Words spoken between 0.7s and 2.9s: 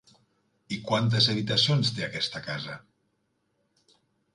I quantes habitacions té aquesta casa?